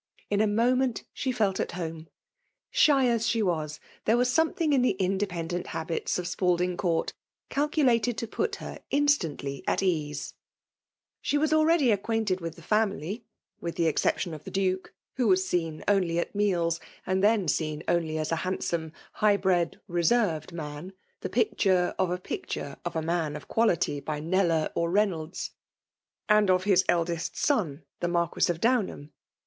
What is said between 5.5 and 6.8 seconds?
hkbits of Spal diftg^